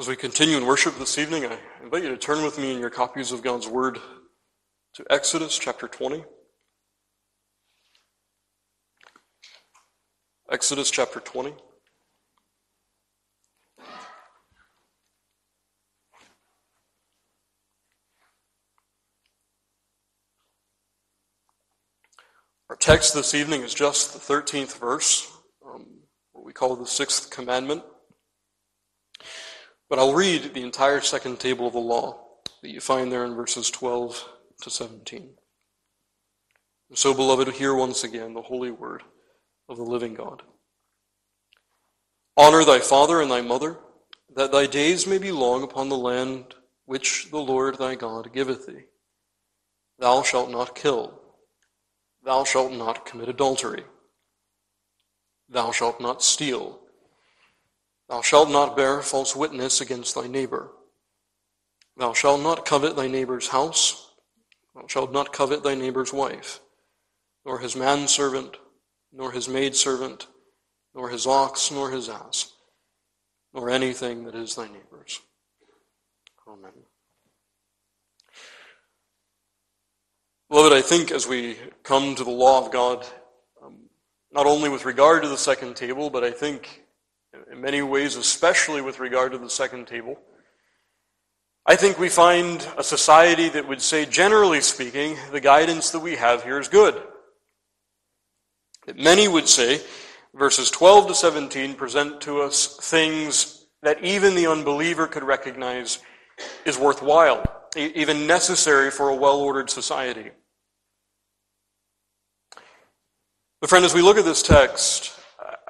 [0.00, 2.78] As we continue in worship this evening, I invite you to turn with me in
[2.78, 3.98] your copies of God's Word
[4.94, 6.24] to Exodus chapter 20.
[10.50, 11.52] Exodus chapter 20.
[22.70, 25.30] Our text this evening is just the 13th verse,
[25.62, 25.84] um,
[26.32, 27.82] what we call the sixth commandment.
[29.90, 32.20] But I'll read the entire second table of the law
[32.62, 34.24] that you find there in verses 12
[34.62, 35.30] to 17.
[36.94, 39.02] So, beloved, hear once again the holy word
[39.68, 40.42] of the living God.
[42.36, 43.78] Honor thy father and thy mother,
[44.36, 46.54] that thy days may be long upon the land
[46.84, 48.84] which the Lord thy God giveth thee.
[49.98, 51.20] Thou shalt not kill.
[52.24, 53.82] Thou shalt not commit adultery.
[55.48, 56.79] Thou shalt not steal.
[58.10, 60.72] Thou shalt not bear false witness against thy neighbor.
[61.96, 64.10] Thou shalt not covet thy neighbor's house.
[64.74, 66.60] Thou shalt not covet thy neighbor's wife,
[67.46, 68.56] nor his manservant,
[69.12, 70.26] nor his maidservant,
[70.92, 72.52] nor his ox, nor his ass,
[73.54, 75.20] nor anything that is thy neighbor's.
[76.48, 76.72] Amen.
[80.48, 83.06] Beloved, I think as we come to the law of God,
[83.64, 83.76] um,
[84.32, 86.82] not only with regard to the second table, but I think
[87.50, 90.18] in many ways, especially with regard to the second table,
[91.66, 96.16] I think we find a society that would say, generally speaking, the guidance that we
[96.16, 97.00] have here is good.
[98.86, 99.80] That many would say,
[100.34, 105.98] verses 12 to 17 present to us things that even the unbeliever could recognize
[106.64, 107.44] is worthwhile,
[107.76, 110.30] even necessary for a well ordered society.
[113.60, 115.19] But, friend, as we look at this text,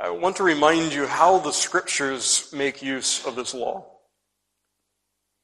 [0.02, 3.84] I want to remind you how the scriptures make use of this law.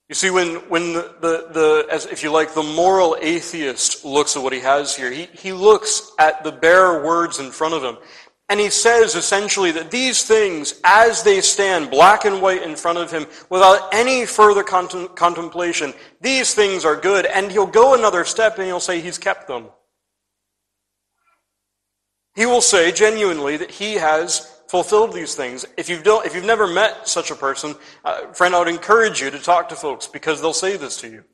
[0.09, 4.35] You see, when, when the, the, the, as if you like, the moral atheist looks
[4.35, 7.83] at what he has here, he, he looks at the bare words in front of
[7.83, 7.99] him,
[8.49, 12.97] and he says essentially that these things, as they stand black and white in front
[12.97, 18.25] of him, without any further contem- contemplation, these things are good, and he'll go another
[18.25, 19.67] step and he'll say he's kept them.
[22.37, 25.65] He will say genuinely that he has fulfilled these things.
[25.79, 27.75] If you've, if you've never met such a person,
[28.05, 31.09] uh, friend, I would encourage you to talk to folks because they'll say this to
[31.09, 31.25] you.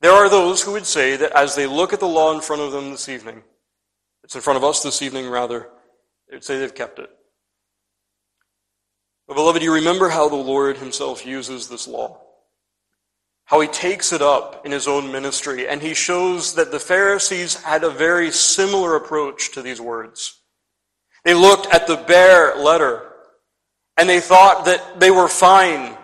[0.00, 2.62] There are those who would say that as they look at the law in front
[2.62, 3.42] of them this evening,
[4.24, 5.68] it's in front of us this evening rather,
[6.28, 7.08] they would say they've kept it.
[9.28, 12.25] But beloved, you remember how the Lord himself uses this law
[13.46, 17.62] how he takes it up in his own ministry, and he shows that the Pharisees
[17.62, 20.40] had a very similar approach to these words.
[21.24, 23.12] They looked at the bare letter,
[23.96, 25.96] and they thought that they were fine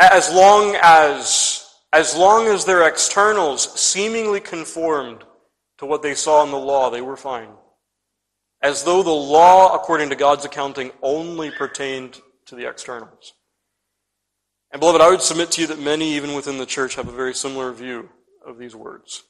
[0.00, 5.22] as long as, as long as their externals seemingly conformed
[5.78, 7.50] to what they saw in the law, they were fine.
[8.62, 13.34] As though the law, according to God's accounting, only pertained to the externals.
[14.72, 17.12] And beloved, I would submit to you that many, even within the church, have a
[17.12, 18.08] very similar view
[18.46, 19.24] of these words,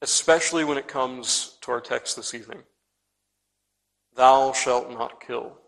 [0.00, 2.62] especially when it comes to our text this evening.
[4.16, 5.58] Thou shalt not kill.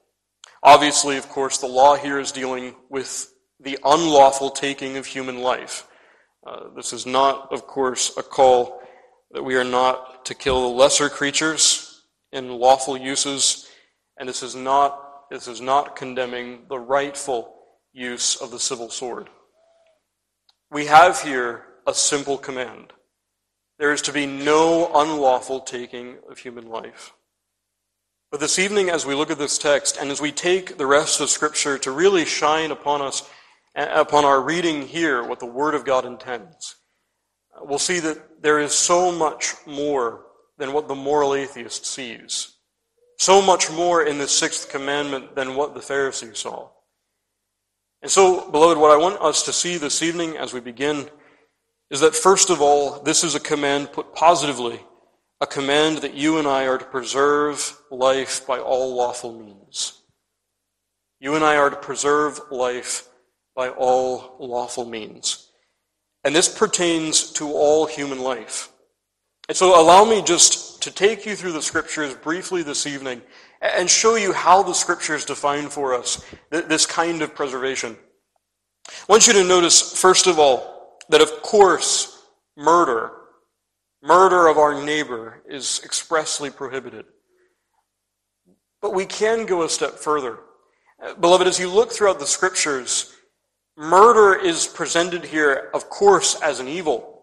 [0.62, 5.86] Obviously, of course, the law here is dealing with the unlawful taking of human life.
[6.44, 8.82] Uh, this is not, of course, a call
[9.30, 12.02] that we are not to kill the lesser creatures
[12.32, 13.70] in lawful uses,
[14.18, 17.54] and this is not, this is not condemning the rightful
[17.94, 19.30] use of the civil sword.
[20.70, 22.92] We have here a simple command.
[23.78, 27.12] There is to be no unlawful taking of human life.
[28.30, 31.20] But this evening, as we look at this text, and as we take the rest
[31.20, 33.28] of Scripture to really shine upon us,
[33.76, 36.74] uh, upon our reading here, what the Word of God intends,
[37.56, 40.26] uh, we'll see that there is so much more
[40.58, 42.56] than what the moral atheist sees.
[43.18, 46.70] So much more in the sixth commandment than what the Pharisees saw.
[48.04, 51.08] And so, beloved, what I want us to see this evening as we begin
[51.90, 54.78] is that first of all, this is a command put positively,
[55.40, 60.02] a command that you and I are to preserve life by all lawful means.
[61.18, 63.08] You and I are to preserve life
[63.56, 65.50] by all lawful means.
[66.24, 68.68] And this pertains to all human life.
[69.48, 73.22] And so allow me just to take you through the scriptures briefly this evening
[73.64, 77.96] and show you how the scriptures define for us this kind of preservation.
[78.88, 82.26] I want you to notice, first of all, that of course,
[82.56, 83.10] murder,
[84.02, 87.06] murder of our neighbor is expressly prohibited.
[88.82, 90.40] But we can go a step further.
[91.02, 93.14] Uh, beloved, as you look throughout the scriptures,
[93.78, 97.22] murder is presented here, of course, as an evil.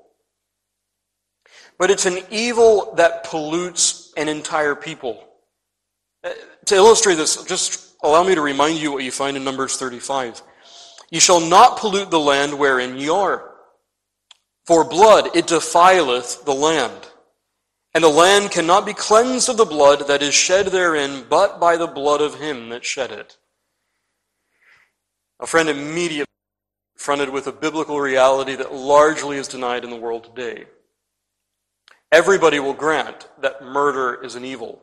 [1.78, 5.28] But it's an evil that pollutes an entire people.
[6.24, 10.42] To illustrate this, just allow me to remind you what you find in Numbers 35.
[11.10, 13.52] You shall not pollute the land wherein ye are.
[14.66, 17.08] For blood it defileth the land.
[17.94, 21.76] And the land cannot be cleansed of the blood that is shed therein, but by
[21.76, 23.38] the blood of him that shed it.
[25.42, 26.28] A friend immediately
[26.96, 30.66] confronted with a biblical reality that largely is denied in the world today.
[32.12, 34.82] Everybody will grant that murder is an evil.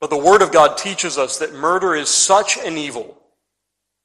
[0.00, 3.18] But the Word of God teaches us that murder is such an evil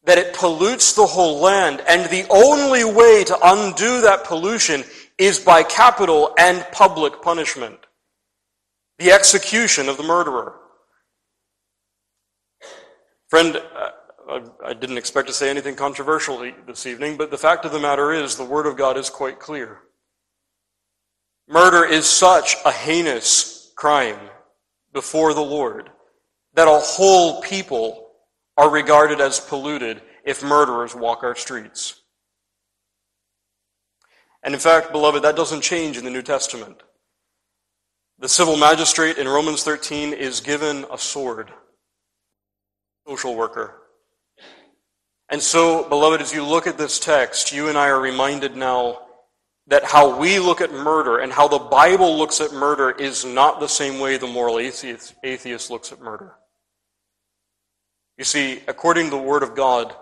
[0.06, 4.84] that it pollutes the whole land, and the only way to undo that pollution
[5.18, 7.80] is by capital and public punishment
[9.00, 10.56] the execution of the murderer.
[13.30, 17.72] Friend, uh, I didn't expect to say anything controversial this evening, but the fact of
[17.72, 19.80] the matter is the Word of God is quite clear.
[21.48, 24.20] Murder is such a heinous crime
[24.94, 25.90] before the Lord
[26.54, 28.12] that a whole people
[28.58, 32.02] are regarded as polluted if murderers walk our streets.
[34.44, 36.84] And in fact, beloved, that doesn't change in the New Testament.
[38.20, 41.52] The civil magistrate in Romans 13 is given a sword,
[43.08, 43.80] social worker.
[45.30, 49.03] And so, beloved, as you look at this text, you and I are reminded now
[49.68, 53.60] that how we look at murder and how the Bible looks at murder is not
[53.60, 56.36] the same way the moral atheist, atheist looks at murder.
[58.18, 59.96] You see, according to the Word of God,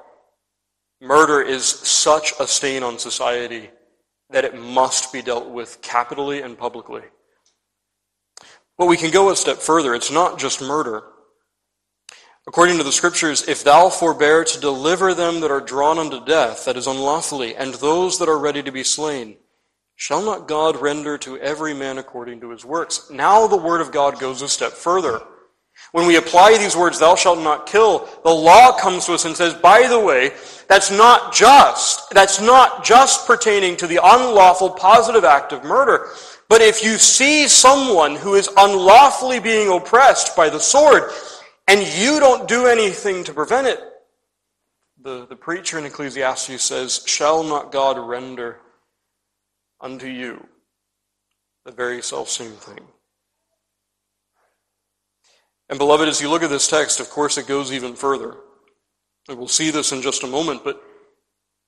[0.99, 3.69] murder is such a stain on society
[4.31, 7.03] that it must be dealt with capitally and publicly.
[8.77, 9.93] But we can go a step further.
[9.93, 11.03] It's not just murder.
[12.47, 16.65] According to the scriptures, if thou forbear to deliver them that are drawn unto death,
[16.65, 19.37] that is unlawfully, and those that are ready to be slain,
[20.01, 23.11] shall not God render to every man according to his works?
[23.11, 25.21] Now the word of God goes a step further.
[25.91, 29.37] When we apply these words, thou shalt not kill, the law comes to us and
[29.37, 30.31] says, by the way,
[30.67, 36.07] that's not just, that's not just pertaining to the unlawful positive act of murder.
[36.49, 41.11] But if you see someone who is unlawfully being oppressed by the sword,
[41.67, 43.79] and you don't do anything to prevent it,
[44.99, 48.60] the, the preacher in Ecclesiastes says, Shall not God render
[49.81, 50.47] unto you
[51.65, 52.79] the very self same thing?
[55.69, 58.35] And beloved, as you look at this text, of course it goes even further.
[59.27, 60.81] And we'll see this in just a moment, but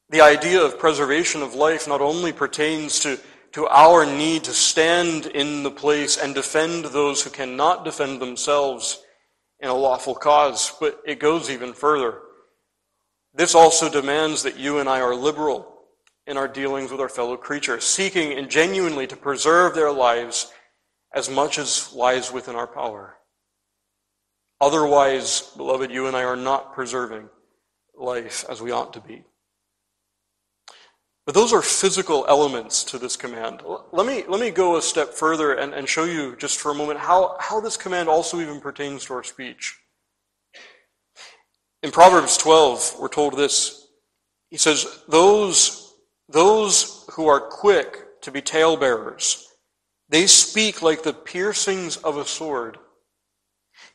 [0.10, 3.19] the idea of preservation of life not only pertains to
[3.54, 9.04] to our need to stand in the place and defend those who cannot defend themselves
[9.60, 10.74] in a lawful cause.
[10.80, 12.19] But it goes even further.
[13.33, 15.72] This also demands that you and I are liberal
[16.25, 20.51] in our dealings with our fellow creatures, seeking and genuinely to preserve their lives
[21.13, 23.17] as much as lies within our power.
[24.61, 27.29] Otherwise, beloved, you and I are not preserving
[27.95, 29.23] life as we ought to be.
[31.25, 33.61] But those are physical elements to this command.
[33.91, 36.75] Let me, let me go a step further and, and show you just for a
[36.75, 39.77] moment how, how this command also even pertains to our speech.
[41.81, 43.87] In Proverbs 12, we're told this.
[44.50, 45.82] He says, Those,
[46.30, 49.48] those who are quick to be talebearers,
[50.10, 52.77] they speak like the piercings of a sword.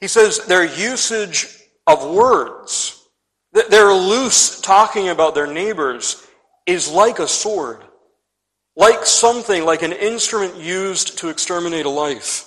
[0.01, 1.49] He says their usage
[1.87, 3.09] of words,
[3.53, 6.27] they're loose talking about their neighbors
[6.67, 7.83] is like a sword,
[8.77, 12.45] like something, like an instrument used to exterminate a life.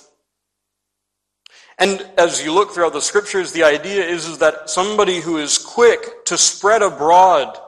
[1.78, 5.58] And as you look throughout the scriptures, the idea is, is that somebody who is
[5.58, 7.58] quick to spread abroad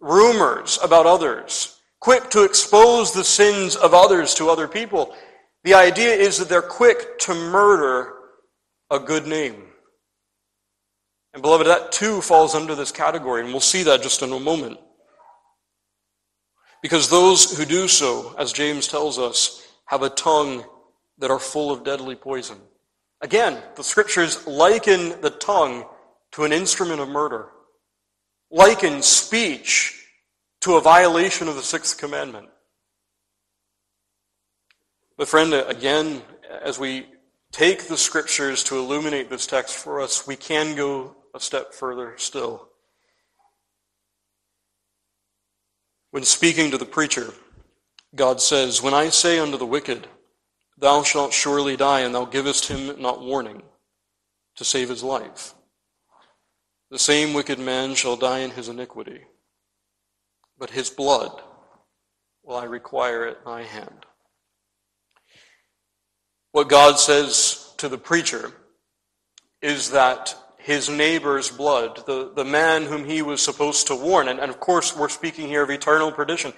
[0.00, 5.14] rumors about others, quick to expose the sins of others to other people,
[5.64, 8.14] the idea is that they're quick to murder
[8.90, 9.64] a good name.
[11.34, 14.40] And beloved, that too falls under this category, and we'll see that just in a
[14.40, 14.78] moment.
[16.82, 20.64] Because those who do so, as James tells us, have a tongue
[21.18, 22.58] that are full of deadly poison.
[23.20, 25.84] Again, the scriptures liken the tongue
[26.32, 27.48] to an instrument of murder,
[28.50, 29.94] liken speech
[30.60, 32.48] to a violation of the sixth commandment.
[35.16, 36.22] But, friend, again,
[36.62, 37.06] as we
[37.52, 42.14] take the scriptures to illuminate this text for us, we can go a step further
[42.16, 42.68] still.
[46.10, 47.34] When speaking to the preacher,
[48.14, 50.06] God says, When I say unto the wicked,
[50.78, 53.62] Thou shalt surely die, and thou givest him not warning
[54.56, 55.54] to save his life,
[56.90, 59.20] the same wicked man shall die in his iniquity.
[60.58, 61.40] but his blood
[62.42, 64.06] will I require at thy hand.
[66.52, 68.52] What God says to the preacher
[69.62, 74.40] is that his neighbor's blood, the, the man whom he was supposed to warn, and,
[74.40, 76.52] and of course we're speaking here of eternal perdition,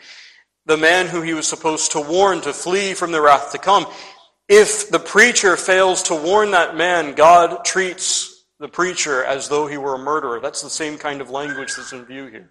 [0.67, 3.87] the man who he was supposed to warn to flee from the wrath to come,
[4.49, 8.30] if the preacher fails to warn that man, God treats
[8.61, 10.39] the preacher as though he were a murderer.
[10.39, 12.51] That's the same kind of language that's in view here.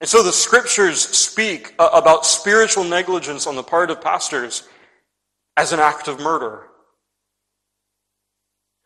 [0.00, 4.68] And so the scriptures speak uh, about spiritual negligence on the part of pastors
[5.56, 6.68] as an act of murder.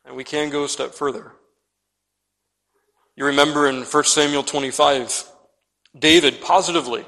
[0.05, 1.33] And we can go a step further.
[3.17, 5.25] You remember in 1 Samuel 25,
[5.99, 7.05] David positively,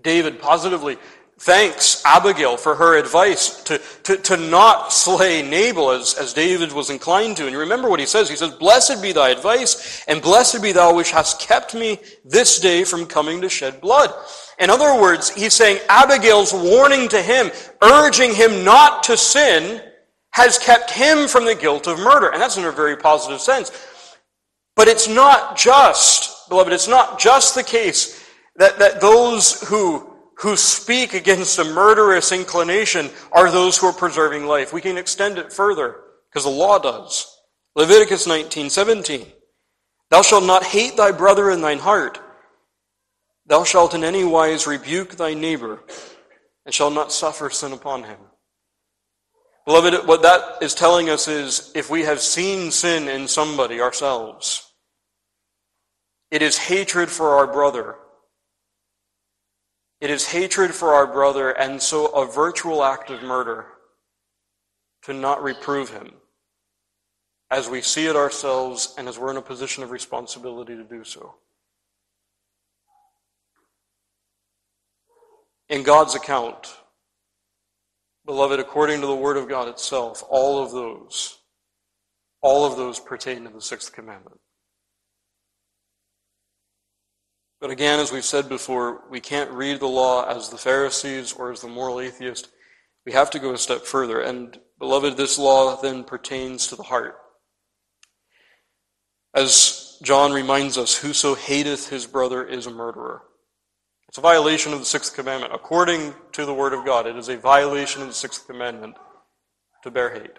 [0.00, 0.96] David positively
[1.38, 6.90] thanks Abigail for her advice to, to, to not slay Nabal as, as David was
[6.90, 7.44] inclined to.
[7.44, 8.28] And you remember what he says.
[8.28, 12.58] He says, Blessed be thy advice, and blessed be thou which hast kept me this
[12.58, 14.12] day from coming to shed blood.
[14.58, 17.50] In other words, he's saying Abigail's warning to him,
[17.82, 19.82] urging him not to sin,
[20.30, 22.28] has kept him from the guilt of murder.
[22.28, 23.72] And that's in a very positive sense.
[24.74, 28.22] But it's not just, beloved, it's not just the case
[28.56, 30.05] that, that those who
[30.38, 34.72] who speak against a murderous inclination are those who are preserving life.
[34.72, 35.96] We can extend it further
[36.28, 37.40] because the law does.
[37.74, 39.26] Leviticus 19, 17.
[40.10, 42.18] Thou shalt not hate thy brother in thine heart.
[43.46, 45.82] Thou shalt in any wise rebuke thy neighbor
[46.64, 48.18] and shalt not suffer sin upon him.
[49.64, 54.70] Beloved, what that is telling us is if we have seen sin in somebody ourselves,
[56.30, 57.96] it is hatred for our brother
[60.00, 63.66] it is hatred for our brother, and so a virtual act of murder
[65.02, 66.12] to not reprove him
[67.50, 71.04] as we see it ourselves and as we're in a position of responsibility to do
[71.04, 71.34] so.
[75.68, 76.74] In God's account,
[78.24, 81.38] beloved, according to the Word of God itself, all of those,
[82.40, 84.40] all of those pertain to the sixth commandment.
[87.60, 91.50] But again, as we've said before, we can't read the law as the Pharisees or
[91.50, 92.50] as the moral atheist.
[93.06, 94.20] We have to go a step further.
[94.20, 97.16] And, beloved, this law then pertains to the heart.
[99.34, 103.22] As John reminds us, whoso hateth his brother is a murderer.
[104.08, 105.54] It's a violation of the sixth commandment.
[105.54, 108.96] According to the Word of God, it is a violation of the sixth commandment
[109.82, 110.38] to bear hate.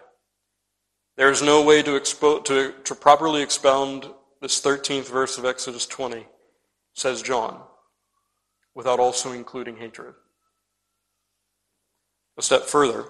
[1.16, 4.06] There is no way to, expo- to, to properly expound
[4.40, 6.26] this 13th verse of Exodus 20
[6.98, 7.62] says John,
[8.74, 10.14] without also including hatred.
[12.36, 13.04] A step further,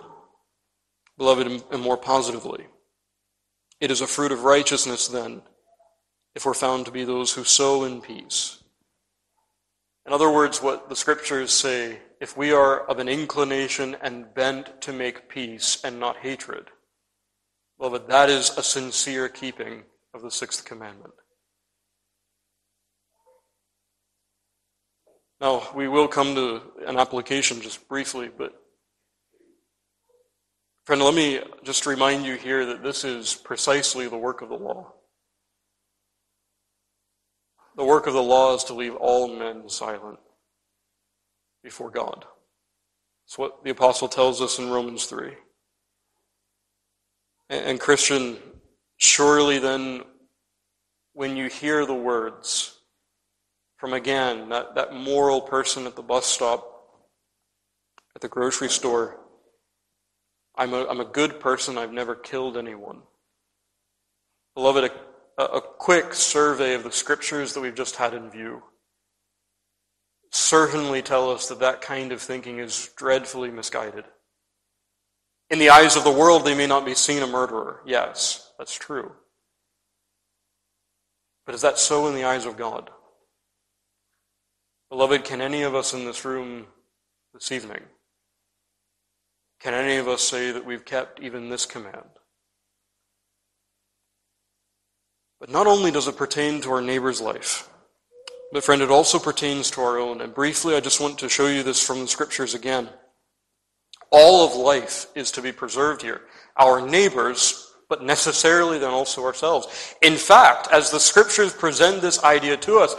[1.16, 2.66] beloved, and more positively,
[3.80, 5.42] it is a fruit of righteousness then
[6.35, 8.62] if we're found to be those who sow in peace.
[10.07, 14.80] In other words, what the scriptures say, if we are of an inclination and bent
[14.83, 16.66] to make peace and not hatred,
[17.78, 21.14] beloved, that is a sincere keeping of the sixth commandment.
[25.40, 28.61] Now, we will come to an application just briefly, but
[30.85, 34.57] friend, let me just remind you here that this is precisely the work of the
[34.57, 34.92] law.
[37.76, 40.18] The work of the law is to leave all men silent
[41.62, 42.25] before God.
[43.25, 45.35] That's what the apostle tells us in Romans 3.
[47.49, 48.38] And, Christian,
[48.97, 50.02] surely then,
[51.12, 52.78] when you hear the words,
[53.79, 56.67] from again that, that moral person at the bus stop,
[58.15, 59.19] at the grocery store.
[60.57, 63.03] I'm a, I'm a good person, I've never killed anyone.
[64.55, 64.91] Beloved,
[65.39, 68.63] a, a quick survey of the scriptures that we've just had in view
[70.31, 74.05] certainly tell us that that kind of thinking is dreadfully misguided.
[75.51, 77.81] In the eyes of the world, they may not be seen a murderer.
[77.87, 79.13] Yes, that's true.
[81.47, 82.91] But is that so in the eyes of God?
[84.90, 86.66] Beloved, can any of us in this room
[87.35, 87.83] this evening,
[89.61, 92.09] can any of us say that we've kept even this command?
[95.40, 97.68] But not only does it pertain to our neighbor's life,
[98.52, 100.21] but friend, it also pertains to our own.
[100.21, 102.88] And briefly, I just want to show you this from the scriptures again.
[104.11, 106.23] All of life is to be preserved here.
[106.57, 109.95] Our neighbors, but necessarily then also ourselves.
[110.00, 112.95] In fact, as the scriptures present this idea to us,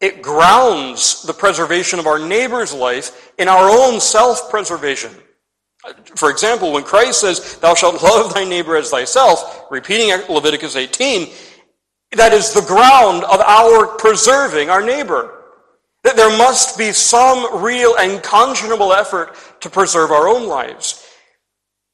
[0.00, 5.10] it grounds the preservation of our neighbor's life in our own self preservation.
[5.84, 10.76] Uh, for example, when Christ says, Thou shalt love thy neighbor as thyself, repeating Leviticus
[10.76, 11.32] 18,
[12.12, 15.34] that is the ground of our preserving our neighbor.
[16.04, 21.04] That there must be some real and conscionable effort to preserve our own lives.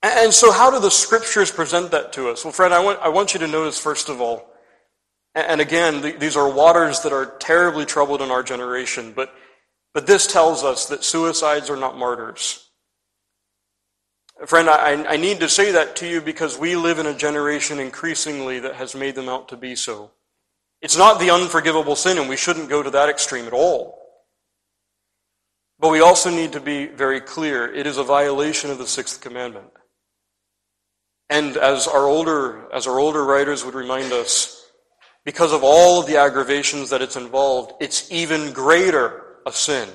[0.02, 2.44] And so, how do the scriptures present that to us?
[2.44, 4.53] Well, friend, I want, I want you to notice, first of all,
[5.35, 9.35] and again, these are waters that are terribly troubled in our generation, but,
[9.93, 12.69] but this tells us that suicides are not martyrs.
[14.47, 17.79] Friend, I, I need to say that to you because we live in a generation
[17.79, 20.11] increasingly that has made them out to be so.
[20.83, 23.99] It's not the unforgivable sin, and we shouldn't go to that extreme at all.
[25.79, 29.21] But we also need to be very clear it is a violation of the sixth
[29.21, 29.71] commandment.
[31.31, 34.63] And as our older, as our older writers would remind us,
[35.25, 39.88] because of all of the aggravations that it's involved, it's even greater a sin,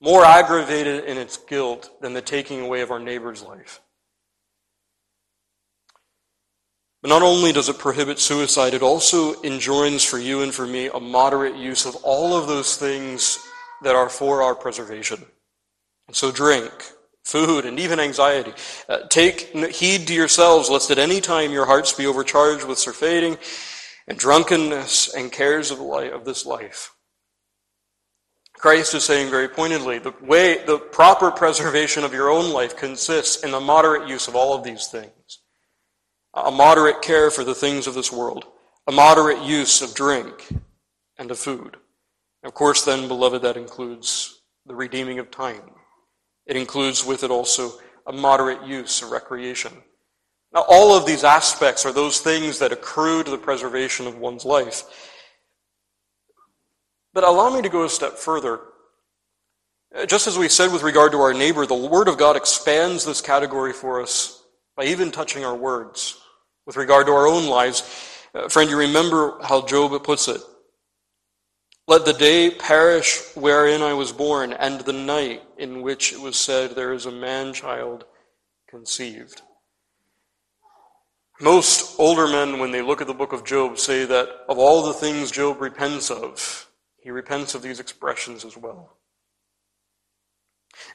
[0.00, 3.80] more aggravated in its guilt than the taking away of our neighbor's life.
[7.02, 10.88] But not only does it prohibit suicide, it also enjoins for you and for me
[10.88, 13.38] a moderate use of all of those things
[13.82, 15.24] that are for our preservation.
[16.12, 16.72] So drink,
[17.24, 18.52] food, and even anxiety.
[18.88, 23.38] Uh, take heed to yourselves, lest at any time your hearts be overcharged with surfeiting
[24.06, 26.92] and drunkenness and cares of, life, of this life.
[28.54, 33.42] Christ is saying very pointedly, the way, the proper preservation of your own life consists
[33.42, 35.38] in the moderate use of all of these things.
[36.34, 38.44] A moderate care for the things of this world.
[38.86, 40.48] A moderate use of drink
[41.18, 41.78] and of food.
[42.44, 45.70] Of course, then, beloved, that includes the redeeming of time.
[46.46, 49.72] It includes with it also a moderate use of recreation.
[50.52, 54.44] Now, all of these aspects are those things that accrue to the preservation of one's
[54.44, 54.82] life.
[57.12, 58.60] But allow me to go a step further.
[60.06, 63.20] Just as we said with regard to our neighbor, the Word of God expands this
[63.20, 64.42] category for us
[64.76, 66.20] by even touching our words
[66.66, 67.82] with regard to our own lives.
[68.34, 70.40] Uh, friend, you remember how Job puts it.
[71.88, 76.36] Let the day perish wherein I was born, and the night in which it was
[76.36, 78.04] said, There is a man child
[78.68, 79.42] conceived.
[81.40, 84.82] Most older men, when they look at the book of Job, say that of all
[84.82, 88.98] the things Job repents of, he repents of these expressions as well.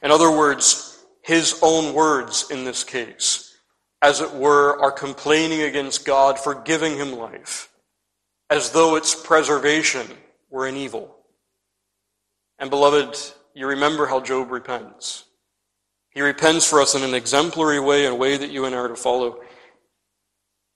[0.02, 3.58] In other words, his own words in this case,
[4.00, 7.68] as it were, are complaining against God for giving him life,
[8.48, 10.06] as though its preservation
[10.48, 11.16] were an evil.
[12.60, 13.18] And beloved,
[13.52, 15.24] you remember how Job repents.
[16.10, 18.88] He repents for us in an exemplary way, a way that you and I are
[18.88, 19.40] to follow,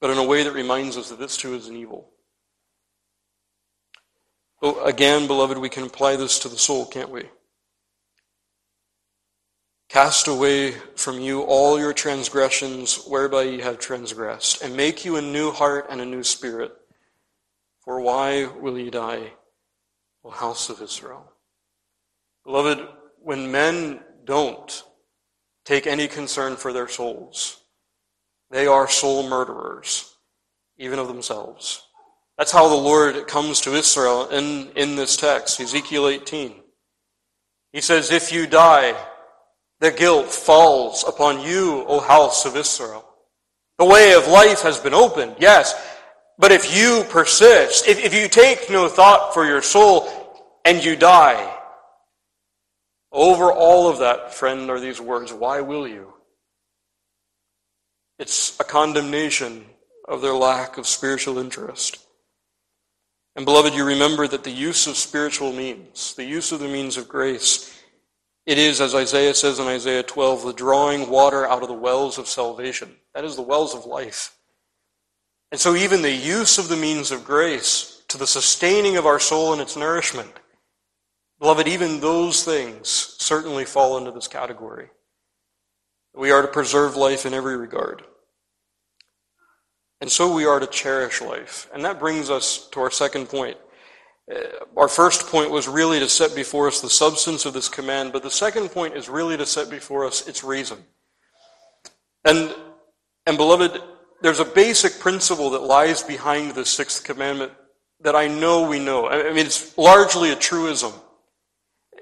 [0.01, 2.11] but in a way that reminds us that this too is an evil.
[4.61, 7.25] But again, beloved, we can apply this to the soul, can't we?
[9.89, 15.23] Cast away from you all your transgressions whereby ye have transgressed, and make you a
[15.23, 16.73] new heart and a new spirit.
[17.81, 19.33] For why will ye die?
[20.23, 21.33] O house of Israel.
[22.45, 22.87] Beloved,
[23.19, 24.85] when men don't
[25.65, 27.60] take any concern for their souls,
[28.51, 30.15] they are soul murderers,
[30.79, 31.83] even of themselves.
[32.37, 36.55] That's how the Lord comes to Israel in, in this text, Ezekiel 18.
[37.73, 38.97] He says, If you die,
[39.81, 43.05] the guilt falls upon you, O house of Israel.
[43.79, 45.75] The way of life has been opened, yes,
[46.39, 50.09] but if you persist, if, if you take no thought for your soul
[50.65, 51.57] and you die,
[53.13, 56.13] over all of that, friend, are these words, why will you?
[58.21, 59.65] It's a condemnation
[60.07, 62.07] of their lack of spiritual interest.
[63.35, 66.99] And beloved, you remember that the use of spiritual means, the use of the means
[66.99, 67.75] of grace,
[68.45, 72.19] it is, as Isaiah says in Isaiah 12, the drawing water out of the wells
[72.19, 72.95] of salvation.
[73.15, 74.37] That is the wells of life.
[75.51, 79.19] And so, even the use of the means of grace to the sustaining of our
[79.19, 80.33] soul and its nourishment,
[81.39, 84.91] beloved, even those things certainly fall into this category.
[86.15, 88.03] We are to preserve life in every regard.
[90.01, 91.69] And so we are to cherish life.
[91.75, 93.57] And that brings us to our second point.
[94.31, 94.39] Uh,
[94.77, 98.23] our first point was really to set before us the substance of this command, but
[98.23, 100.79] the second point is really to set before us its reason.
[102.25, 102.55] And,
[103.27, 103.83] and beloved,
[104.23, 107.53] there's a basic principle that lies behind the sixth commandment
[108.01, 109.09] that I know we know.
[109.09, 110.93] I mean, it's largely a truism.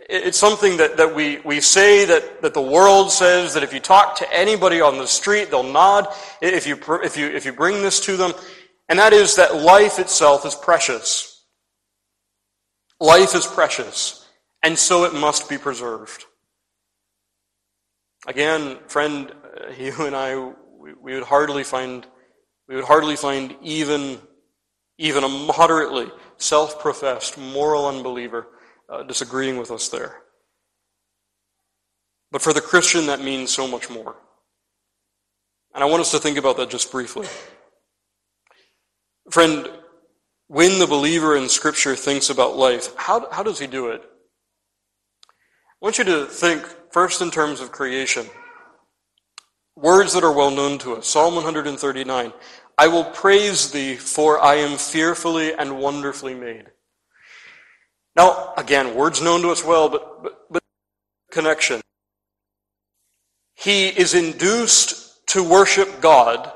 [0.09, 3.81] It's something that, that we, we say that, that the world says that if you
[3.81, 6.09] talk to anybody on the street, they'll nod
[6.40, 8.33] if you, if you, if you bring this to them.
[8.88, 11.44] And that is that life itself is precious.
[13.01, 14.27] Life is precious,
[14.62, 16.25] and so it must be preserved.
[18.27, 22.07] Again, friend, uh, you and I, we, we would hardly find,
[22.66, 24.18] we would hardly find even,
[24.97, 28.49] even a moderately self-professed moral unbeliever
[28.88, 30.22] uh, disagreeing with us there.
[32.31, 34.16] But for the Christian, that means so much more.
[35.74, 37.27] And I want us to think about that just briefly.
[39.31, 39.68] Friend,
[40.48, 44.03] when the believer in Scripture thinks about life, how, how does he do it?
[45.24, 48.27] I want you to think first in terms of creation.
[49.77, 51.07] Words that are well known to us.
[51.07, 52.33] Psalm 139.
[52.77, 56.66] I will praise thee, for I am fearfully and wonderfully made.
[58.18, 60.62] Now, again, words known to us well, but, but, but
[61.31, 61.81] connection.
[63.54, 66.50] He is induced to worship God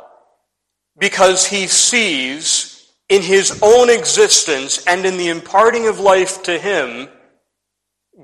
[0.98, 7.08] because he sees in his own existence and in the imparting of life to him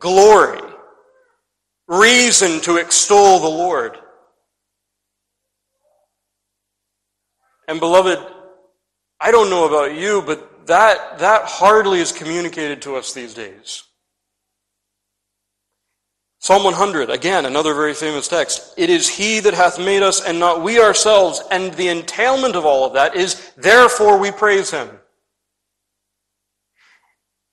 [0.00, 0.60] glory,
[1.86, 3.96] reason to extol the Lord.
[7.68, 8.18] And beloved,
[9.20, 13.84] I don't know about you, but that, that hardly is communicated to us these days.
[16.40, 18.74] Psalm 100, again, another very famous text.
[18.76, 21.42] It is He that hath made us and not we ourselves.
[21.50, 24.88] And the entailment of all of that is, therefore we praise Him.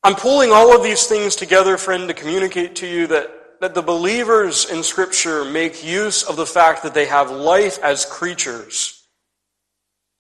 [0.04, 3.82] I'm pulling all of these things together, friend, to communicate to you that, that the
[3.82, 9.08] believers in Scripture make use of the fact that they have life as creatures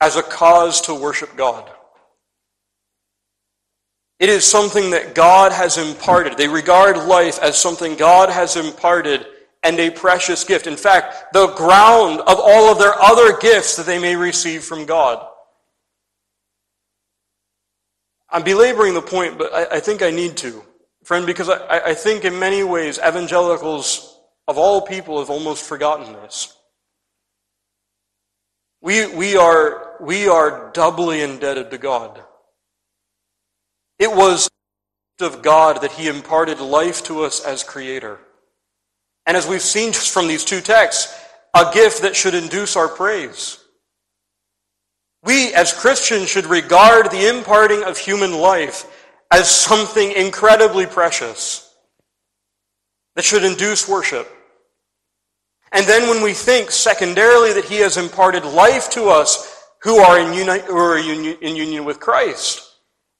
[0.01, 1.69] as a cause to worship God.
[4.19, 6.37] It is something that God has imparted.
[6.37, 9.25] They regard life as something God has imparted
[9.61, 10.67] and a precious gift.
[10.67, 14.85] In fact, the ground of all of their other gifts that they may receive from
[14.85, 15.25] God.
[18.29, 20.63] I'm belaboring the point, but I, I think I need to,
[21.03, 26.13] friend, because I, I think in many ways evangelicals of all people have almost forgotten
[26.13, 26.55] this.
[28.81, 32.21] We, we, are, we are doubly indebted to God.
[33.99, 34.49] It was
[35.21, 38.19] of God that He imparted life to us as Creator.
[39.25, 41.13] And as we've seen just from these two texts,
[41.53, 43.59] a gift that should induce our praise.
[45.23, 48.85] We, as Christians, should regard the imparting of human life
[49.31, 51.73] as something incredibly precious
[53.15, 54.29] that should induce worship.
[55.71, 60.19] And then when we think secondarily that He has imparted life to us who are
[60.19, 62.64] in, uni- who are in union with Christ,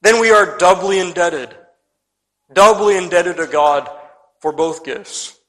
[0.06, 1.56] then we are doubly indebted,
[2.54, 3.90] doubly indebted to God
[4.40, 5.40] for both gifts.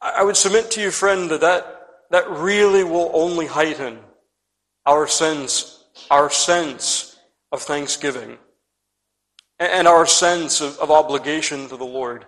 [0.00, 3.98] I would submit to you, friend, that that, that really will only heighten
[4.86, 7.18] our sense, our sense
[7.50, 8.38] of thanksgiving
[9.58, 12.26] and our sense of, of obligation to the Lord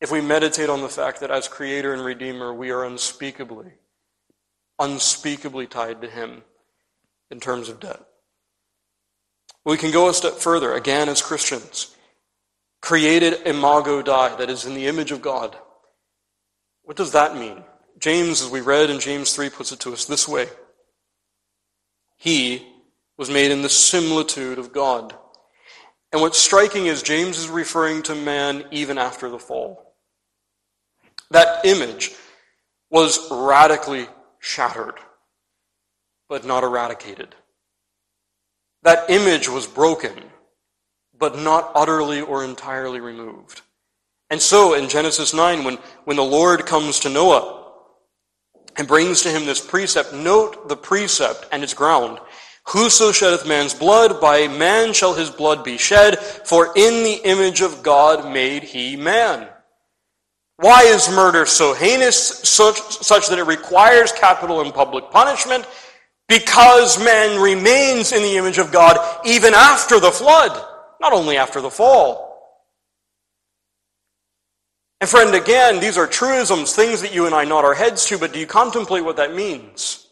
[0.00, 3.72] if we meditate on the fact that as Creator and Redeemer, we are unspeakably,
[4.78, 6.44] unspeakably tied to Him
[7.30, 8.00] in terms of debt.
[9.64, 11.94] We can go a step further, again, as Christians.
[12.80, 15.56] Created imago Dei, that is in the image of God.
[16.82, 17.62] What does that mean?
[17.98, 20.48] James, as we read in James 3, puts it to us this way
[22.16, 22.66] He
[23.16, 25.14] was made in the similitude of God.
[26.12, 29.94] And what's striking is James is referring to man even after the fall.
[31.30, 32.10] That image
[32.90, 34.06] was radically
[34.38, 34.96] shattered,
[36.28, 37.34] but not eradicated.
[38.82, 40.14] That image was broken,
[41.16, 43.62] but not utterly or entirely removed.
[44.30, 47.70] And so in Genesis 9, when, when the Lord comes to Noah
[48.76, 52.18] and brings to him this precept, note the precept and its ground.
[52.68, 57.60] Whoso sheddeth man's blood, by man shall his blood be shed, for in the image
[57.60, 59.48] of God made he man.
[60.56, 65.66] Why is murder so heinous, such, such that it requires capital and public punishment?
[66.32, 70.50] Because man remains in the image of God even after the flood,
[70.98, 72.56] not only after the fall.
[75.02, 78.16] And friend, again, these are truisms, things that you and I nod our heads to,
[78.16, 80.06] but do you contemplate what that means?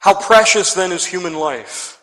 [0.00, 1.98] How precious then is human life?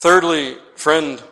[0.00, 1.22] Thirdly, friend,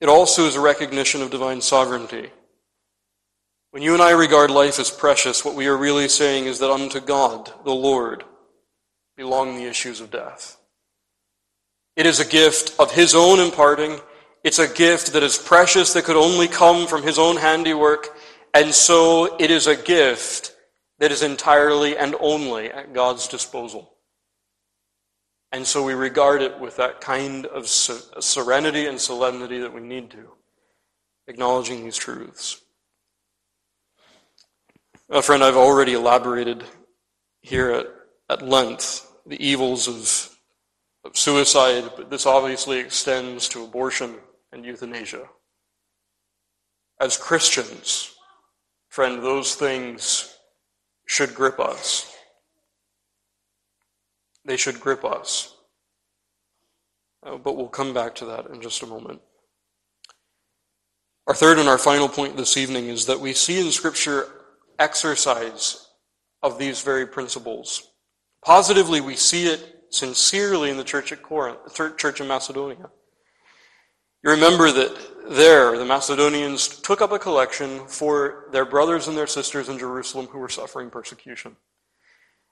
[0.00, 2.30] it also is a recognition of divine sovereignty.
[3.76, 6.70] When you and I regard life as precious, what we are really saying is that
[6.70, 8.24] unto God, the Lord,
[9.18, 10.56] belong the issues of death.
[11.94, 14.00] It is a gift of His own imparting.
[14.42, 18.16] It's a gift that is precious, that could only come from His own handiwork.
[18.54, 20.56] And so it is a gift
[20.98, 23.92] that is entirely and only at God's disposal.
[25.52, 30.12] And so we regard it with that kind of serenity and solemnity that we need
[30.12, 30.30] to,
[31.28, 32.62] acknowledging these truths.
[35.10, 36.64] A friend, I've already elaborated
[37.40, 37.86] here at,
[38.28, 40.36] at length the evils of
[41.06, 44.16] of suicide, but this obviously extends to abortion
[44.52, 45.28] and euthanasia.
[47.00, 48.14] As Christians,
[48.88, 50.36] friend, those things
[51.06, 52.12] should grip us.
[54.44, 55.54] They should grip us.
[57.24, 59.20] Uh, but we'll come back to that in just a moment.
[61.26, 64.28] Our third and our final point this evening is that we see in Scripture
[64.78, 65.88] exercise
[66.42, 67.90] of these very principles.
[68.44, 72.90] Positively, we see it sincerely in the church at Corinth, church in Macedonia.
[74.22, 79.26] You remember that there, the Macedonians took up a collection for their brothers and their
[79.26, 81.56] sisters in Jerusalem who were suffering persecution.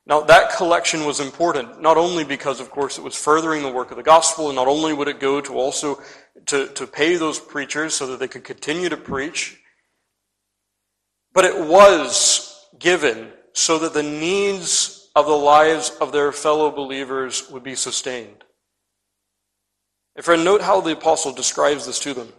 [0.06, 3.90] Now, that collection was important, not only because, of course, it was furthering the work
[3.90, 6.02] of the gospel, and not only would it go to also
[6.46, 9.58] to, to pay those preachers so that they could continue to preach,
[11.34, 17.50] but it was given so that the needs of the lives of their fellow believers
[17.50, 18.44] would be sustained.
[20.16, 22.32] And friend, note how the apostle describes this to them.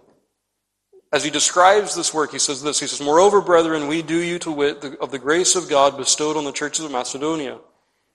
[1.13, 2.79] As he describes this work, he says this.
[2.79, 6.35] He says, Moreover, brethren, we do you to wit of the grace of God bestowed
[6.35, 7.59] on the churches of Macedonia,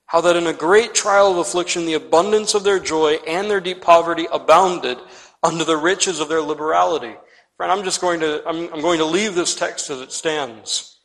[0.07, 3.61] how that in a great trial of affliction the abundance of their joy and their
[3.61, 4.97] deep poverty abounded
[5.41, 7.15] unto the riches of their liberality.
[7.61, 10.97] Friend, I'm just going to, I'm, I'm going to leave this text as it stands.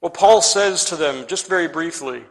[0.00, 2.22] What Paul says to them, just very briefly,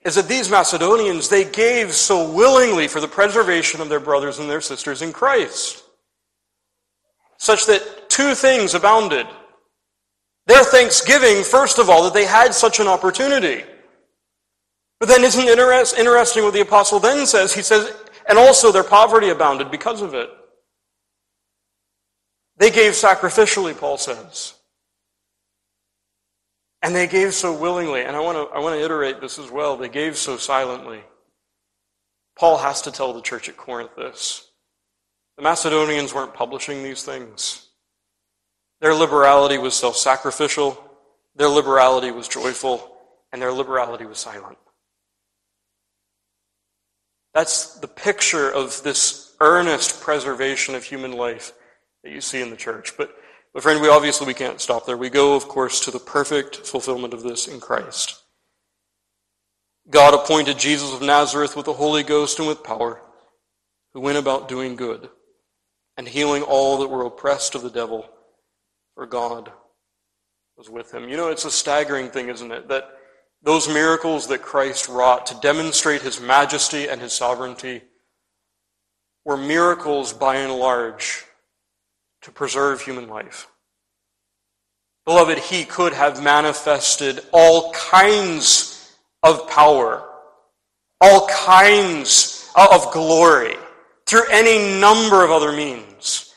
[0.00, 4.48] is that these Macedonians, they gave so willingly for the preservation of their brothers and
[4.48, 5.82] their sisters in Christ
[7.36, 9.26] such that two things abounded.
[10.46, 13.62] Their thanksgiving, first of all, that they had such an opportunity.
[15.00, 15.58] But then isn't it
[15.98, 17.52] interesting what the apostle then says?
[17.52, 17.94] He says,
[18.26, 20.30] and also their poverty abounded because of it.
[22.64, 24.54] They gave sacrificially, Paul says.
[26.80, 28.00] And they gave so willingly.
[28.00, 29.76] And I want to, I want to iterate this as well.
[29.76, 31.02] They gave so silently.
[32.38, 34.48] Paul has to tell the church at Corinth this.
[35.36, 37.68] The Macedonians weren't publishing these things.
[38.80, 40.82] Their liberality was self sacrificial,
[41.36, 42.96] their liberality was joyful,
[43.30, 44.56] and their liberality was silent.
[47.34, 51.52] That's the picture of this earnest preservation of human life
[52.04, 52.96] that you see in the church.
[52.96, 53.16] But,
[53.52, 54.96] but friend, we obviously we can't stop there.
[54.96, 58.22] We go, of course, to the perfect fulfillment of this in Christ.
[59.90, 63.00] God appointed Jesus of Nazareth with the Holy Ghost and with power,
[63.92, 65.08] who went about doing good
[65.96, 68.08] and healing all that were oppressed of the devil,
[68.94, 69.50] for God
[70.56, 71.08] was with him.
[71.08, 72.68] You know, it's a staggering thing, isn't it?
[72.68, 72.90] That
[73.42, 77.82] those miracles that Christ wrought to demonstrate his majesty and his sovereignty
[79.24, 81.24] were miracles by and large
[82.24, 83.48] to preserve human life.
[85.04, 90.08] Beloved, he could have manifested all kinds of power,
[91.00, 93.56] all kinds of glory
[94.06, 96.34] through any number of other means.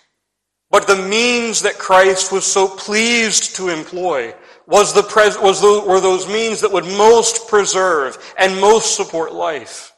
[0.69, 5.82] But the means that Christ was so pleased to employ was the pres- was the,
[5.88, 9.93] were those means that would most preserve and most support life.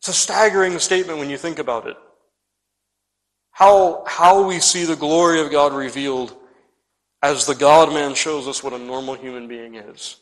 [0.00, 1.96] It's a staggering statement when you think about it.
[3.50, 6.36] How, how we see the glory of God revealed
[7.22, 10.16] as the God man shows us what a normal human being is,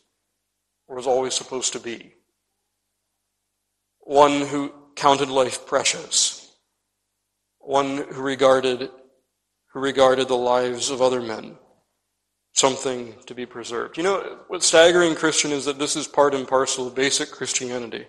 [0.89, 2.15] or is always supposed to be.
[4.01, 6.53] One who counted life precious,
[7.59, 8.91] one who regarded,
[9.73, 11.57] who regarded the lives of other men
[12.59, 13.97] something to be preserved.
[13.97, 18.07] You know, what's staggering, Christian, is that this is part and parcel of basic Christianity.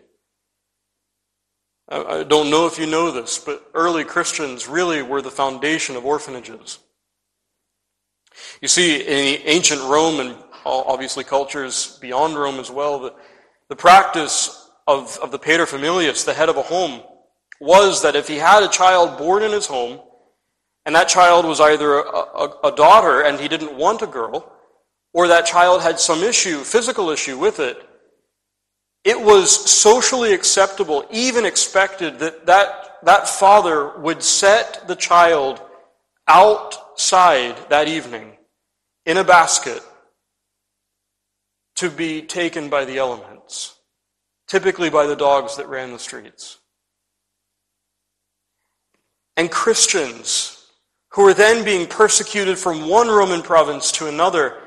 [1.92, 6.06] I don't know if you know this, but early Christians really were the foundation of
[6.06, 6.78] orphanages.
[8.62, 13.14] You see, in ancient Rome and obviously cultures beyond Rome as well, the,
[13.70, 17.02] the practice of, of the paterfamilias, the head of a home,
[17.60, 20.00] was that if he had a child born in his home,
[20.86, 24.52] and that child was either a, a, a daughter and he didn't want a girl,
[25.14, 27.89] or that child had some issue, physical issue with it,
[29.04, 35.62] it was socially acceptable, even expected, that that, that father would set the child
[36.28, 38.38] outside that evening
[39.06, 39.82] in a basket
[41.76, 43.80] to be taken by the elements
[44.50, 46.58] typically by the dogs that ran the streets.
[49.38, 50.68] And Christians
[51.12, 54.58] who were then being persecuted from one Roman province to another,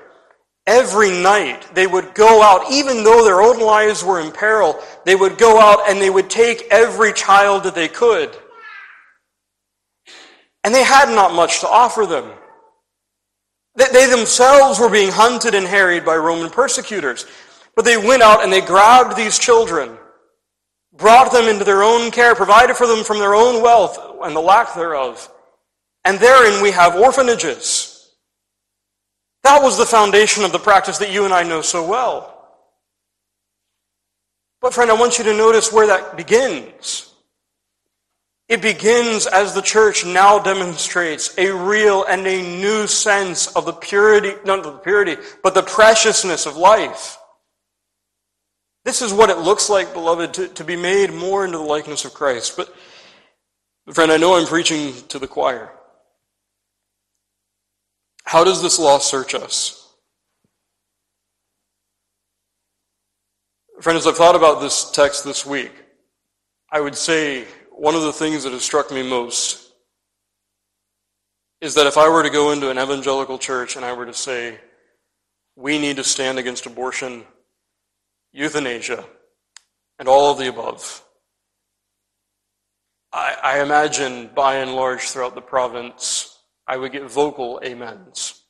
[0.66, 5.16] every night they would go out, even though their own lives were in peril, they
[5.16, 8.36] would go out and they would take every child that they could.
[10.64, 12.30] And they had not much to offer them.
[13.74, 17.26] They themselves were being hunted and harried by Roman persecutors.
[17.74, 19.98] But they went out and they grabbed these children
[20.92, 24.40] brought them into their own care, provided for them from their own wealth and the
[24.40, 25.30] lack thereof.
[26.04, 27.88] And therein we have orphanages.
[29.42, 32.28] That was the foundation of the practice that you and I know so well.
[34.60, 37.12] But friend, I want you to notice where that begins.
[38.48, 43.72] It begins as the church now demonstrates a real and a new sense of the
[43.72, 47.18] purity, not the purity, but the preciousness of life.
[48.84, 52.04] This is what it looks like, beloved, to, to be made more into the likeness
[52.04, 52.56] of Christ.
[52.56, 52.74] But,
[53.92, 55.72] friend, I know I'm preaching to the choir.
[58.24, 59.78] How does this law search us?
[63.80, 65.72] Friend, as I've thought about this text this week,
[66.70, 69.72] I would say one of the things that has struck me most
[71.60, 74.14] is that if I were to go into an evangelical church and I were to
[74.14, 74.58] say,
[75.56, 77.24] we need to stand against abortion,
[78.32, 79.04] euthanasia,
[79.98, 81.04] and all of the above.
[83.12, 86.31] I, I, imagine by and large throughout the province,
[86.72, 88.44] I would get vocal amens.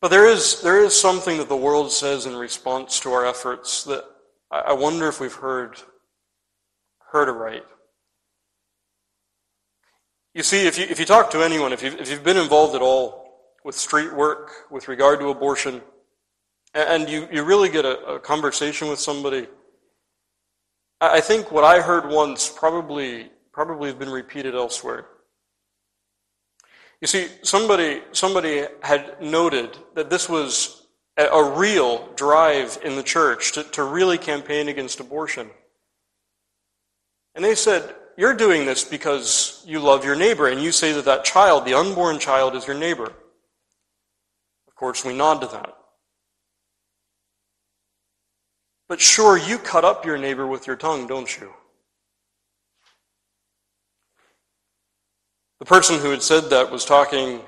[0.00, 3.82] But there is, there is something that the world says in response to our efforts
[3.82, 4.04] that
[4.48, 5.78] I, wonder if we've heard,
[7.10, 7.64] heard aright.
[10.34, 12.76] You see, if you, if you talk to anyone, if you've, if you've been involved
[12.76, 15.82] at all with street work, with regard to abortion,
[16.74, 19.48] and you, you really get a, a conversation with somebody,
[21.00, 25.06] I think what I heard once probably probably have been repeated elsewhere.
[27.00, 33.52] You see, somebody somebody had noted that this was a, real drive in the church
[33.52, 35.48] to, to really campaign against abortion.
[37.34, 41.06] And they said, You're doing this because you love your neighbor, and you say that
[41.06, 43.10] that child, the unborn child, is your neighbor.
[44.68, 45.74] Of course, we nod to that.
[48.86, 51.54] But sure, you cut up your neighbor with your tongue, don't you?
[55.58, 57.40] The person who had said that was talking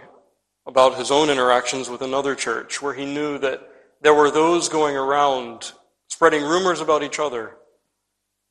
[0.67, 3.61] about his own interactions with another church, where he knew that
[4.01, 5.73] there were those going around
[6.09, 7.57] spreading rumors about each other,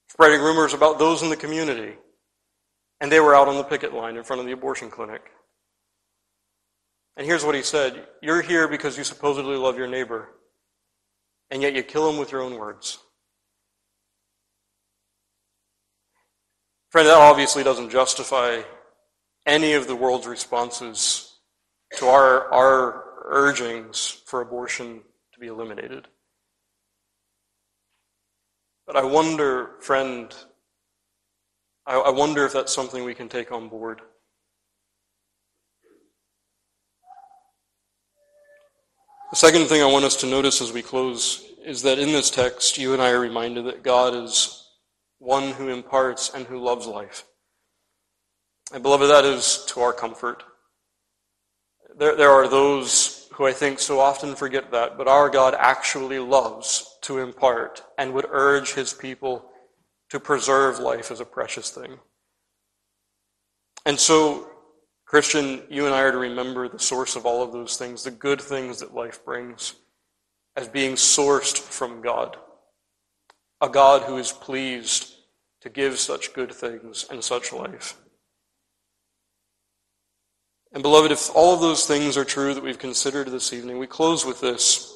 [0.10, 1.96] spreading rumors about those in the community,
[3.02, 5.32] and they were out on the picket line in front of the abortion clinic.
[7.15, 10.30] And here's what he said You're here because you supposedly love your neighbor,
[11.50, 13.00] and yet you kill him with your own words.
[16.89, 18.62] Friend, that obviously doesn't justify
[19.48, 21.38] any of the world's responses
[21.98, 25.02] to our, our urgings for abortion
[25.34, 26.08] to be eliminated.
[28.86, 30.34] But I wonder, friend,
[31.86, 34.02] I, I wonder if that's something we can take on board.
[39.32, 42.30] The second thing I want us to notice as we close is that in this
[42.30, 44.70] text, you and I are reminded that God is
[45.20, 47.26] one who imparts and who loves life.
[48.74, 50.44] And beloved, that is to our comfort.
[51.98, 56.20] There, there are those who I think so often forget that, but our God actually
[56.20, 59.50] loves to impart and would urge his people
[60.10, 62.00] to preserve life as a precious thing.
[63.86, 64.50] And so
[65.06, 68.12] Christian, you and I are to remember the source of all of those things, the
[68.12, 69.76] good things that life brings,
[70.58, 72.36] as being sourced from God.
[73.62, 75.14] A God who is pleased
[75.62, 77.98] to give such good things and such life.
[80.78, 83.88] And beloved, if all of those things are true that we've considered this evening, we
[83.88, 84.96] close with this.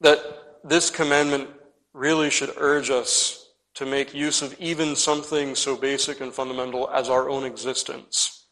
[0.00, 0.18] That
[0.64, 1.50] this commandment
[1.92, 7.10] really should urge us to make use of even something so basic and fundamental as
[7.10, 8.46] our own existence,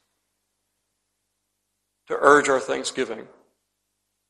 [2.09, 3.27] to urge our thanksgiving.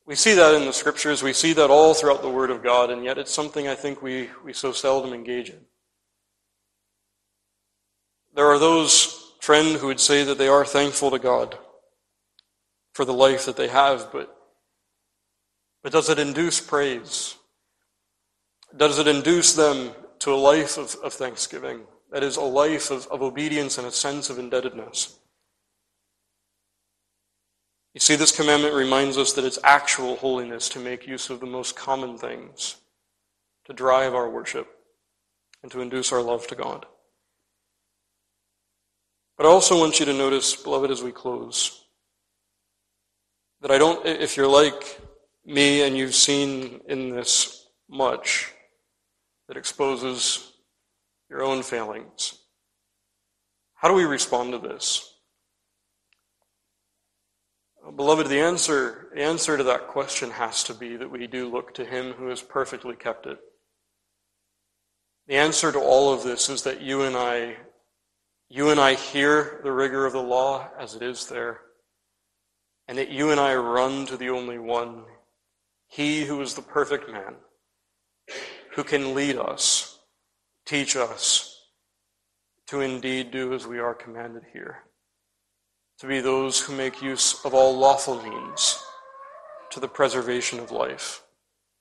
[0.07, 2.91] We see that in the scriptures, we see that all throughout the Word of God,
[2.91, 5.63] and yet it's something I think we, we so seldom engage in.
[8.37, 9.20] There are those,
[9.51, 11.59] friend, who would say that they are thankful to God
[12.95, 14.33] for the life that they have, but,
[15.83, 17.35] but does it induce praise?
[18.77, 19.91] Does it induce them
[20.21, 21.81] to a life of, of thanksgiving.
[22.13, 25.19] That is, a life of, of obedience and a sense of indebtedness.
[27.95, 31.47] You see, this commandment reminds us that it's actual holiness to make use of the
[31.47, 32.77] most common things
[33.65, 34.69] to drive our worship
[35.63, 36.87] and to induce our love to God.
[39.41, 41.87] But I also want you to notice, beloved, as we close,
[43.63, 45.01] that I don't, if you're like
[45.47, 48.53] me and you've seen in this much,
[49.49, 50.53] that exposes
[51.31, 52.35] your own failings.
[53.77, 55.11] How do we respond to this?
[57.83, 61.49] Uh, beloved, the answer, the answer to that question has to be that we do
[61.49, 63.39] look to him who has perfectly kept it.
[65.29, 67.57] The answer to all of this is that you and I,
[68.51, 71.61] you and I hear the rigor of the law as it is there,
[72.89, 75.05] and that you and I run to the only one,
[75.87, 77.37] he who is the perfect man,
[78.75, 80.01] who can lead us,
[80.67, 81.57] teach us
[82.67, 84.83] to indeed do as we are commanded here
[86.01, 88.83] to be those who make use of all lawful means
[89.71, 91.23] to the preservation of life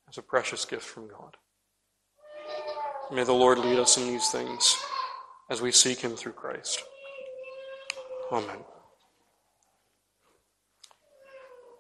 [0.08, 1.36] as a precious gift from God.
[3.12, 4.76] May the Lord lead us in these things
[5.50, 6.84] as we seek Him through Christ.
[8.32, 8.58] Amen.